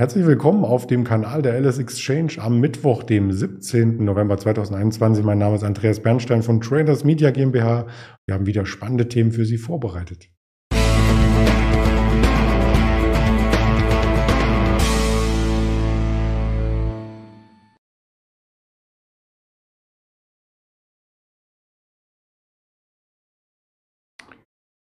[0.00, 4.02] Herzlich willkommen auf dem Kanal der Alice Exchange am Mittwoch, dem 17.
[4.02, 5.22] November 2021.
[5.22, 7.86] Mein Name ist Andreas Bernstein von Traders Media GmbH.
[8.24, 10.30] Wir haben wieder spannende Themen für Sie vorbereitet.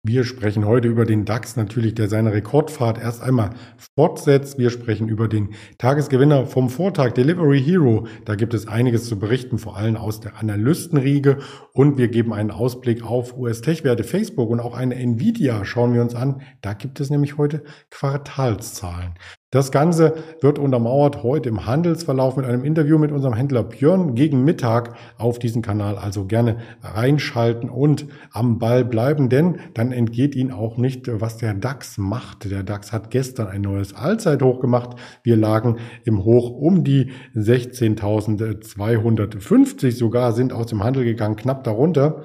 [0.09, 3.51] Wir sprechen heute über den DAX natürlich, der seine Rekordfahrt erst einmal
[3.93, 4.57] fortsetzt.
[4.57, 8.07] Wir sprechen über den Tagesgewinner vom Vortag, Delivery Hero.
[8.25, 11.37] Da gibt es einiges zu berichten, vor allem aus der Analystenriege.
[11.73, 16.15] Und wir geben einen Ausblick auf US-Tech-Werte, Facebook und auch eine Nvidia schauen wir uns
[16.15, 16.41] an.
[16.61, 19.13] Da gibt es nämlich heute Quartalszahlen.
[19.51, 24.43] Das Ganze wird untermauert heute im Handelsverlauf mit einem Interview mit unserem Händler Björn gegen
[24.43, 25.97] Mittag auf diesen Kanal.
[25.97, 31.55] Also gerne reinschalten und am Ball bleiben, denn dann entgeht Ihnen auch nicht, was der
[31.55, 32.51] DAX macht.
[32.51, 34.91] Der DAX hat gestern ein neues Allzeithoch gemacht.
[35.23, 42.21] Wir lagen im Hoch um die 16.250 sogar, sind aus dem Handel gegangen, knapp darunter.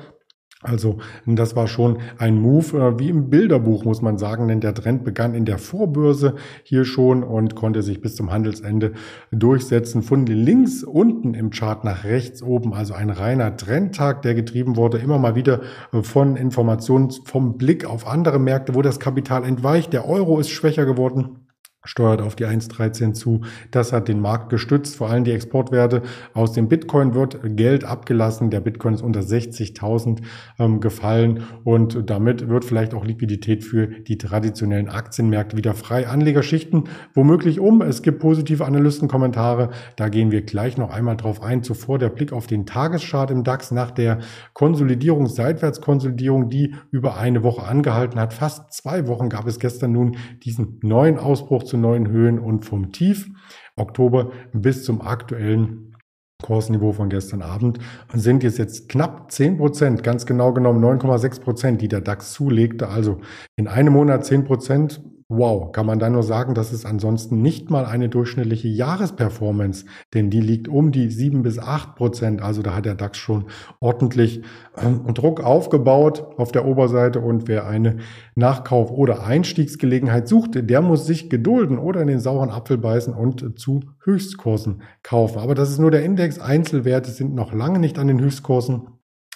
[0.64, 4.74] Also das war schon ein Move äh, wie im Bilderbuch, muss man sagen, denn der
[4.74, 8.92] Trend begann in der Vorbörse hier schon und konnte sich bis zum Handelsende
[9.30, 10.02] durchsetzen.
[10.02, 14.98] Von links unten im Chart nach rechts oben, also ein reiner Trendtag, der getrieben wurde,
[14.98, 15.60] immer mal wieder
[16.02, 19.92] von Informationen vom Blick auf andere Märkte, wo das Kapital entweicht.
[19.92, 21.43] Der Euro ist schwächer geworden
[21.84, 23.42] steuert auf die 1,13 zu.
[23.70, 26.02] Das hat den Markt gestützt, vor allem die Exportwerte.
[26.32, 28.50] Aus dem Bitcoin wird Geld abgelassen.
[28.50, 30.20] Der Bitcoin ist unter 60.000
[30.58, 36.08] ähm, gefallen und damit wird vielleicht auch Liquidität für die traditionellen Aktienmärkte wieder frei.
[36.08, 37.82] Anlegerschichten womöglich um.
[37.82, 39.70] Es gibt positive Analystenkommentare.
[39.96, 41.62] Da gehen wir gleich noch einmal drauf ein.
[41.62, 44.18] Zuvor der Blick auf den Tageschart im DAX nach der
[44.52, 48.32] Konsolidierung, Seitwärtskonsolidierung, die über eine Woche angehalten hat.
[48.32, 52.92] Fast zwei Wochen gab es gestern nun diesen neuen Ausbruch zu neuen Höhen und vom
[52.92, 53.28] Tief
[53.74, 55.96] Oktober bis zum aktuellen
[56.40, 57.80] Kursniveau von gestern Abend
[58.12, 62.90] sind jetzt jetzt knapp 10 Prozent, ganz genau genommen 9,6 Prozent, die der DAX zulegte.
[62.90, 63.20] Also
[63.56, 67.70] in einem Monat 10 Prozent Wow, kann man da nur sagen, das ist ansonsten nicht
[67.70, 72.42] mal eine durchschnittliche Jahresperformance, denn die liegt um die sieben bis acht Prozent.
[72.42, 73.46] Also da hat der DAX schon
[73.80, 74.42] ordentlich
[74.76, 77.96] äh, Druck aufgebaut auf der Oberseite und wer eine
[78.34, 83.58] Nachkauf- oder Einstiegsgelegenheit sucht, der muss sich gedulden oder in den sauren Apfel beißen und
[83.58, 85.38] zu Höchstkursen kaufen.
[85.38, 86.38] Aber das ist nur der Index.
[86.38, 88.88] Einzelwerte sind noch lange nicht an den Höchstkursen.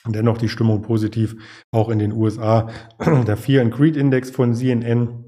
[0.07, 1.37] Dennoch die Stimmung positiv,
[1.71, 2.69] auch in den USA.
[3.27, 5.28] Der Fear and Greed Index von CNN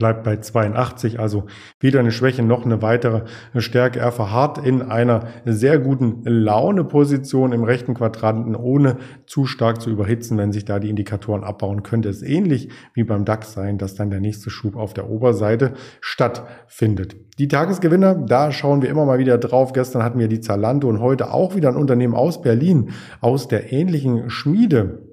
[0.00, 1.44] bleibt bei 82, also
[1.78, 3.22] weder eine Schwäche noch eine weitere
[3.56, 4.00] Stärke.
[4.00, 8.96] Er verharrt in einer sehr guten Launeposition im rechten Quadranten, ohne
[9.26, 10.36] zu stark zu überhitzen.
[10.38, 14.10] Wenn sich da die Indikatoren abbauen, könnte es ähnlich wie beim DAX sein, dass dann
[14.10, 17.14] der nächste Schub auf der Oberseite stattfindet.
[17.38, 19.72] Die Tagesgewinner, da schauen wir immer mal wieder drauf.
[19.72, 22.90] Gestern hatten wir die Zalando und heute auch wieder ein Unternehmen aus Berlin,
[23.20, 25.09] aus der ähnlichen Schmiede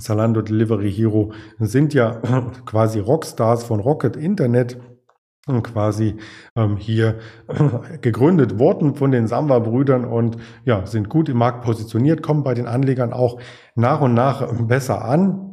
[0.00, 2.20] Zalando Delivery Hero sind ja
[2.66, 4.78] quasi Rockstars von Rocket Internet
[5.62, 6.16] quasi
[6.56, 7.18] ähm, hier
[8.02, 12.66] gegründet worden von den Samba-Brüdern und ja, sind gut im Markt positioniert, kommen bei den
[12.66, 13.40] Anlegern auch
[13.74, 15.44] nach und nach besser an.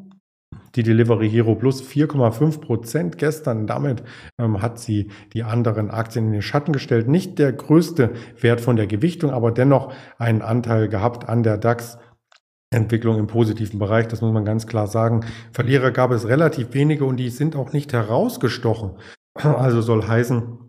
[0.76, 3.66] Die Delivery Hero plus 4,5 Prozent gestern.
[3.66, 4.04] Damit
[4.38, 7.08] ähm, hat sie die anderen Aktien in den Schatten gestellt.
[7.08, 11.98] Nicht der größte Wert von der Gewichtung, aber dennoch einen Anteil gehabt an der DAX
[12.76, 15.22] Entwicklung im positiven Bereich, das muss man ganz klar sagen.
[15.52, 18.92] Verlierer gab es relativ wenige und die sind auch nicht herausgestochen.
[19.44, 20.66] Also soll heißen,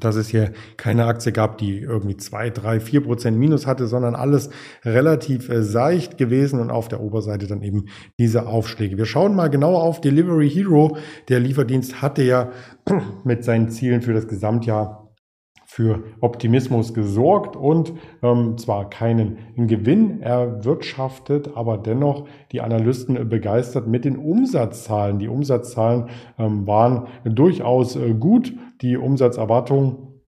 [0.00, 4.14] dass es hier keine Aktie gab, die irgendwie zwei, drei, vier Prozent Minus hatte, sondern
[4.14, 4.50] alles
[4.84, 7.86] relativ äh, seicht gewesen und auf der Oberseite dann eben
[8.18, 8.96] diese Aufschläge.
[8.96, 10.96] Wir schauen mal genauer auf Delivery Hero.
[11.28, 12.50] Der Lieferdienst hatte ja
[13.24, 15.05] mit seinen Zielen für das Gesamtjahr
[15.76, 17.92] für Optimismus gesorgt und
[18.22, 25.18] ähm, zwar keinen Gewinn erwirtschaftet, aber dennoch die Analysten begeistert mit den Umsatzzahlen.
[25.18, 28.54] Die Umsatzzahlen ähm, waren durchaus äh, gut.
[28.80, 30.22] Die Umsatzerwartungen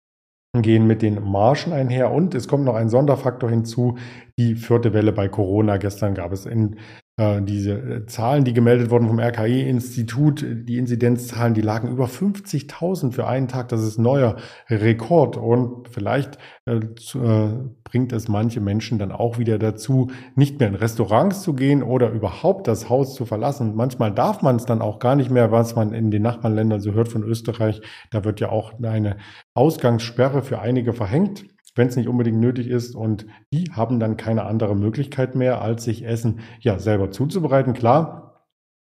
[0.61, 3.97] gehen mit den Margen einher und es kommt noch ein Sonderfaktor hinzu,
[4.37, 5.77] die vierte Welle bei Corona.
[5.77, 6.75] Gestern gab es in
[7.19, 13.25] diese äh, Zahlen, die gemeldet wurden vom RKI-Institut, die Inzidenzzahlen, die lagen über 50.000 für
[13.25, 13.69] einen Tag.
[13.69, 14.35] Das ist neuer
[14.69, 15.35] Rekord.
[15.35, 17.53] Und vielleicht äh, zu, äh,
[17.83, 22.11] bringt es manche Menschen dann auch wieder dazu, nicht mehr in Restaurants zu gehen oder
[22.11, 23.75] überhaupt das Haus zu verlassen.
[23.75, 26.91] Manchmal darf man es dann auch gar nicht mehr, was man in den Nachbarländern so
[26.91, 27.81] hört von Österreich.
[28.11, 29.17] Da wird ja auch eine
[29.55, 31.45] Ausgangssperre für einige verhängt
[31.77, 32.95] wenn es nicht unbedingt nötig ist.
[32.95, 37.73] Und die haben dann keine andere Möglichkeit mehr, als sich Essen ja selber zuzubereiten.
[37.73, 38.26] Klar,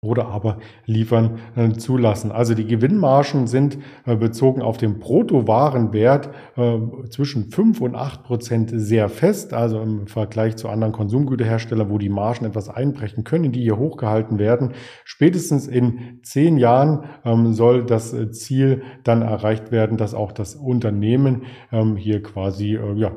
[0.03, 2.31] oder aber liefern äh, zulassen.
[2.31, 6.79] Also die Gewinnmargen sind äh, bezogen auf den Bruttowarenwert äh,
[7.11, 12.11] zwischen 5 und 8 Prozent sehr fest, also im Vergleich zu anderen Konsumgüterherstellern, wo die
[12.11, 14.73] Margen etwas einbrechen können, die hier hochgehalten werden.
[15.05, 21.43] Spätestens in zehn Jahren ähm, soll das Ziel dann erreicht werden, dass auch das Unternehmen
[21.73, 23.13] ähm, hier quasi ja,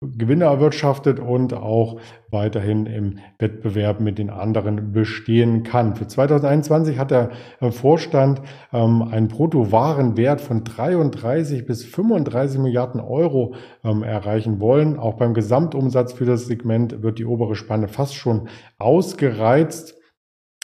[0.00, 2.00] Gewinne erwirtschaftet und auch
[2.30, 5.94] weiterhin im Wettbewerb mit den anderen bestehen kann.
[5.96, 13.54] Für 2021 hat der äh, Vorstand ähm, einen Bruttowarenwert von 33 bis 35 Milliarden Euro
[13.84, 14.98] ähm, erreichen wollen.
[14.98, 18.48] Auch beim Gesamtumsatz für das Segment wird die obere Spanne fast schon
[18.78, 19.94] ausgereizt.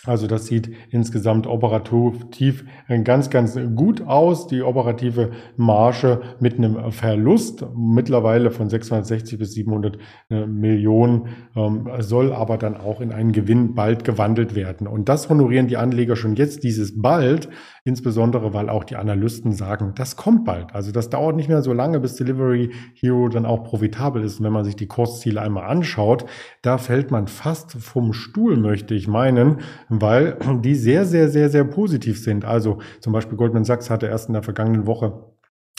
[0.04, 2.64] Also das sieht insgesamt operativ
[3.04, 4.48] ganz, ganz gut aus.
[4.48, 12.32] Die operative Marge mit einem Verlust mittlerweile von 660 bis 700 äh, Millionen ähm, soll
[12.32, 14.88] aber dann auch in einen Gewinn bald gewandelt werden.
[14.88, 17.48] Und das honorieren die Anleger schon jetzt, dieses bald,
[17.84, 20.74] insbesondere weil auch die Analysten sagen, das kommt bald.
[20.74, 24.38] Also das dauert nicht mehr so lange, bis Delivery Hero dann auch profitabel ist.
[24.38, 26.24] Und wenn man sich die Kursziele einmal anschaut,
[26.62, 29.58] da fällt man fast vom Stuhl, möchte ich meinen
[29.88, 32.44] weil die sehr, sehr, sehr, sehr positiv sind.
[32.44, 35.32] Also zum Beispiel Goldman Sachs hatte erst in der vergangenen Woche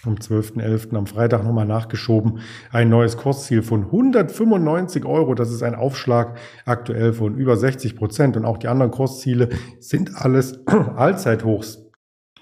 [0.06, 0.96] am 12.11.
[0.96, 2.40] am Freitag nochmal nachgeschoben,
[2.72, 5.34] ein neues Kursziel von 195 Euro.
[5.34, 8.36] Das ist ein Aufschlag aktuell von über 60 Prozent.
[8.36, 10.60] Und auch die anderen Kursziele sind alles
[10.96, 11.83] Allzeithochs.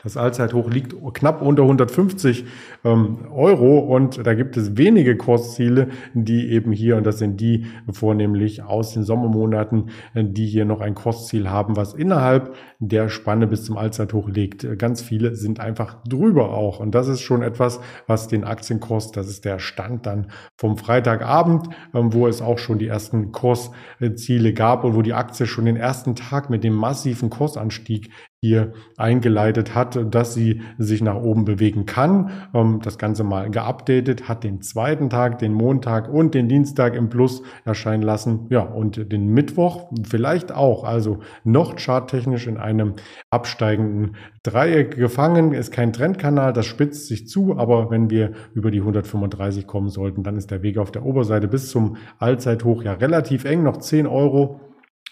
[0.03, 2.45] Das Allzeithoch liegt knapp unter 150
[2.83, 7.67] ähm, Euro und da gibt es wenige Kursziele, die eben hier, und das sind die
[7.91, 13.65] vornehmlich aus den Sommermonaten, die hier noch ein Kursziel haben, was innerhalb der Spanne bis
[13.65, 14.67] zum Allzeithoch liegt.
[14.79, 16.79] Ganz viele sind einfach drüber auch.
[16.79, 20.27] Und das ist schon etwas, was den Aktienkurs, das ist der Stand dann
[20.57, 25.45] vom Freitagabend, ähm, wo es auch schon die ersten Kursziele gab und wo die Aktie
[25.45, 28.09] schon den ersten Tag mit dem massiven Kursanstieg
[28.43, 32.31] hier eingeleitet hat, dass sie sich nach oben bewegen kann.
[32.55, 37.09] Ähm, das Ganze mal geupdatet, hat den zweiten Tag, den Montag und den Dienstag im
[37.09, 38.47] Plus erscheinen lassen.
[38.49, 40.83] Ja, und den Mittwoch vielleicht auch.
[40.83, 42.95] Also noch charttechnisch in einem
[43.29, 45.53] absteigenden Dreieck gefangen.
[45.53, 47.59] Ist kein Trendkanal, das spitzt sich zu.
[47.59, 51.47] Aber wenn wir über die 135 kommen sollten, dann ist der Weg auf der Oberseite
[51.47, 54.59] bis zum Allzeithoch ja relativ eng, noch 10 Euro.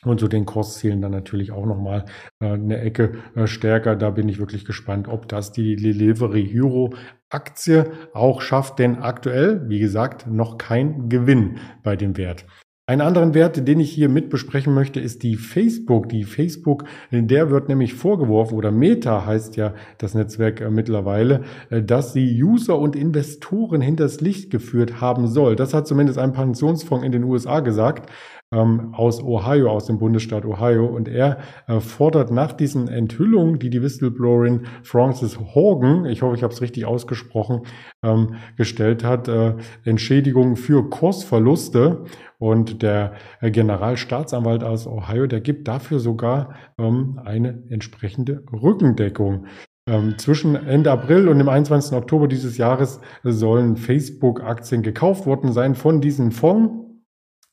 [0.06, 2.06] Und so den Kurszielen dann natürlich auch nochmal
[2.40, 3.96] äh, eine Ecke äh, stärker.
[3.96, 6.94] Da bin ich wirklich gespannt, ob das die Delivery Hero
[7.30, 12.46] Aktie auch schafft, denn aktuell, wie gesagt, noch kein Gewinn bei dem Wert.
[12.90, 16.10] Einen anderen Wert, den ich hier mit besprechen möchte, ist die Facebook.
[16.10, 21.84] Die Facebook, der wird nämlich vorgeworfen, oder Meta heißt ja das Netzwerk äh, mittlerweile, äh,
[21.84, 25.56] dass sie User und Investoren hinters Licht geführt haben soll.
[25.56, 28.10] Das hat zumindest ein Pensionsfonds in den USA gesagt
[28.52, 30.88] aus Ohio, aus dem Bundesstaat Ohio.
[30.88, 31.38] Und er
[31.68, 36.62] äh, fordert nach diesen Enthüllungen, die die Whistleblowerin Frances Hogan, ich hoffe, ich habe es
[36.62, 37.62] richtig ausgesprochen,
[38.04, 39.54] ähm, gestellt hat, äh,
[39.86, 42.06] Entschädigungen für Kursverluste.
[42.40, 49.46] Und der äh, Generalstaatsanwalt aus Ohio, der gibt dafür sogar ähm, eine entsprechende Rückendeckung.
[49.88, 51.96] Ähm, zwischen Ende April und dem 21.
[51.96, 56.89] Oktober dieses Jahres sollen Facebook-Aktien gekauft worden sein von diesem Fonds.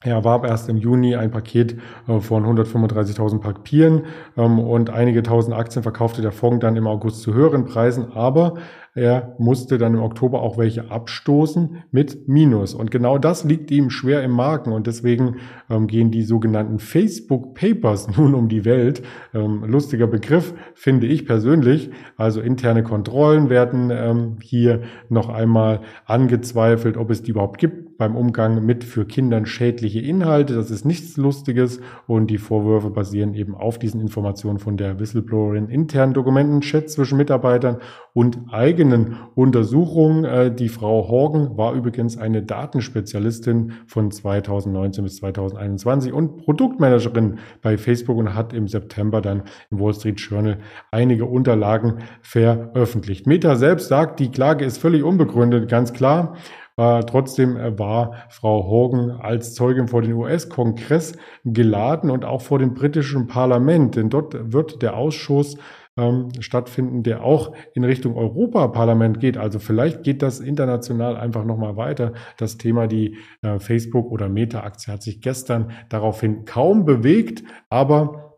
[0.04, 4.02] Er erwarb erst im Juni ein Paket äh, von 135.000 Papieren
[4.36, 8.56] ähm, und einige tausend Aktien verkaufte der Fonds dann im August zu höheren Preisen, aber
[8.94, 12.74] er musste dann im Oktober auch welche abstoßen mit Minus.
[12.74, 14.72] Und genau das liegt ihm schwer im Magen.
[14.72, 15.36] Und deswegen
[15.70, 19.02] ähm, gehen die sogenannten Facebook Papers nun um die Welt.
[19.34, 21.90] Ähm, lustiger Begriff finde ich persönlich.
[22.16, 28.64] Also interne Kontrollen werden hier noch einmal angezweifelt, ob es die überhaupt gibt beim Umgang
[28.64, 30.54] mit für Kindern schädliche Inhalte.
[30.54, 31.80] Das ist nichts Lustiges.
[32.06, 37.18] Und die Vorwürfe basieren eben auf diesen Informationen von der Whistleblowerin internen Dokumenten, Chats zwischen
[37.18, 37.78] Mitarbeitern
[38.12, 40.24] und eigenen Untersuchungen.
[40.24, 47.76] Äh, die Frau Horgen war übrigens eine Datenspezialistin von 2019 bis 2021 und Produktmanagerin bei
[47.76, 50.58] Facebook und hat im September dann im Wall Street Journal
[50.90, 53.26] einige Unterlagen veröffentlicht.
[53.26, 56.36] Meta selbst sagt, die Klage ist völlig unbegründet, ganz klar.
[56.76, 62.74] Äh, trotzdem war Frau Hogan als Zeugin vor den US-Kongress geladen und auch vor dem
[62.74, 65.56] britischen Parlament, denn dort wird der Ausschuss
[65.96, 69.38] ähm, stattfinden, der auch in Richtung Europaparlament geht.
[69.38, 72.12] Also vielleicht geht das international einfach nochmal weiter.
[72.36, 78.34] Das Thema, die äh, Facebook- oder Meta-Aktie hat sich gestern daraufhin kaum bewegt, aber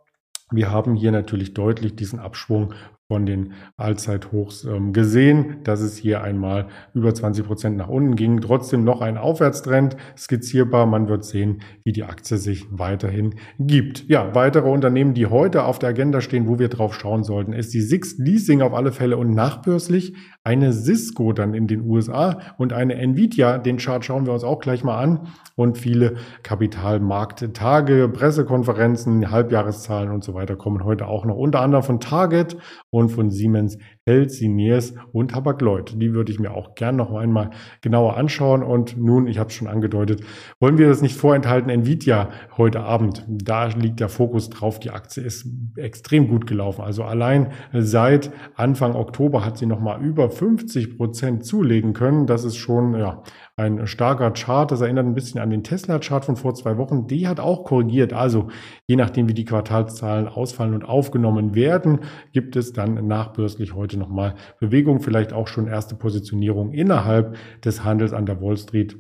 [0.51, 2.73] wir haben hier natürlich deutlich diesen Abschwung
[3.09, 8.43] von den Allzeithochs ähm, gesehen, dass es hier einmal über 20 Prozent nach unten ging.
[8.43, 10.85] Trotzdem noch ein Aufwärtstrend skizzierbar.
[10.85, 14.07] Man wird sehen, wie die Aktie sich weiterhin gibt.
[14.11, 17.73] Ja, weitere Unternehmen, die heute auf der Agenda stehen, wo wir drauf schauen sollten, ist
[17.73, 22.75] die Sixt Leasing auf alle Fälle und nachbörslich eine Cisco dann in den USA und
[22.75, 23.57] eine Nvidia.
[23.57, 30.25] Den Chart schauen wir uns auch gleich mal an und viele Kapitalmarkttage, Pressekonferenzen, Halbjahreszahlen und
[30.25, 32.57] so weiter kommen heute auch noch unter anderem von Target
[32.99, 33.79] und von Siemens
[34.09, 36.01] Healthineers und Hapag-Lloyd.
[36.01, 37.51] Die würde ich mir auch gern noch einmal
[37.83, 38.63] genauer anschauen.
[38.63, 40.23] Und nun, ich habe es schon angedeutet,
[40.61, 41.71] wollen wir das nicht vorenthalten.
[41.71, 44.81] Nvidia heute Abend, da liegt der Fokus drauf.
[44.81, 45.47] Die Aktie ist
[45.77, 46.83] extrem gut gelaufen.
[46.83, 52.27] Also allein seit Anfang Oktober hat sie noch mal über 50 Prozent zulegen können.
[52.27, 53.23] Das ist schon ja,
[53.57, 54.71] ein starker Chart.
[54.71, 57.07] Das erinnert ein bisschen an den Tesla-Chart von vor zwei Wochen.
[57.09, 58.15] Die hat auch korrigiert.
[58.15, 58.49] Also
[58.87, 62.01] je nachdem, wie die Quartalszahlen ausfallen und aufgenommen werden,
[62.33, 68.13] gibt es dann nachbörslich heute nochmal Bewegung, vielleicht auch schon erste Positionierung innerhalb des Handels
[68.13, 68.97] an der Wall Street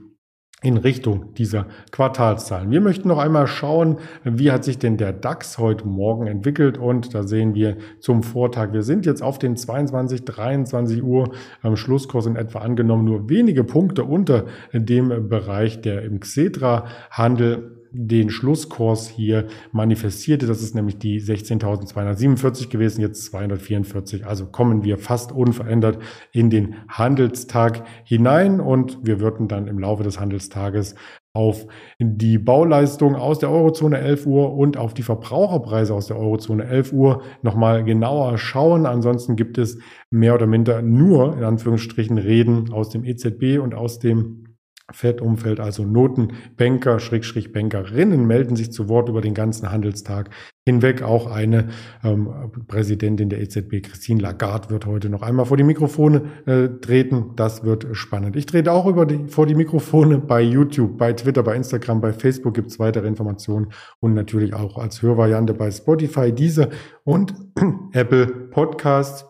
[0.60, 2.70] in Richtung dieser Quartalszahlen.
[2.72, 7.14] Wir möchten noch einmal schauen, wie hat sich denn der DAX heute Morgen entwickelt und
[7.14, 11.30] da sehen wir zum Vortag, wir sind jetzt auf den 22, 23 Uhr
[11.62, 18.30] am Schlusskurs in etwa angenommen, nur wenige Punkte unter dem Bereich, der im Xetra-Handel den
[18.30, 20.46] Schlusskurs hier manifestierte.
[20.46, 24.26] Das ist nämlich die 16.247 gewesen, jetzt 244.
[24.26, 25.98] Also kommen wir fast unverändert
[26.32, 30.94] in den Handelstag hinein und wir würden dann im Laufe des Handelstages
[31.38, 31.66] auf
[32.00, 36.92] die Bauleistung aus der Eurozone 11 Uhr und auf die Verbraucherpreise aus der Eurozone 11
[36.92, 38.86] Uhr nochmal genauer schauen.
[38.86, 39.78] Ansonsten gibt es
[40.10, 44.47] mehr oder minder nur, in Anführungsstrichen, Reden aus dem EZB und aus dem
[44.90, 50.30] Fed-Umfeld, also Notenbanker, Schrägstrich Bankerinnen melden sich zu Wort über den ganzen Handelstag
[50.64, 51.02] hinweg.
[51.02, 51.68] Auch eine
[52.02, 52.28] ähm,
[52.66, 57.32] Präsidentin der EZB, Christine Lagarde, wird heute noch einmal vor die Mikrofone äh, treten.
[57.36, 58.34] Das wird spannend.
[58.36, 62.14] Ich trete auch über die, vor die Mikrofone bei YouTube, bei Twitter, bei Instagram, bei
[62.14, 63.68] Facebook gibt es weitere Informationen
[64.00, 66.70] und natürlich auch als Hörvariante bei Spotify, diese
[67.04, 67.34] und
[67.92, 69.27] Apple Podcasts.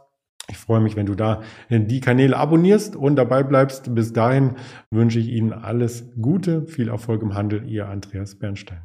[0.50, 3.94] Ich freue mich, wenn du da die Kanäle abonnierst und dabei bleibst.
[3.94, 4.56] Bis dahin
[4.90, 7.68] wünsche ich Ihnen alles Gute, viel Erfolg im Handel.
[7.68, 8.82] Ihr Andreas Bernstein.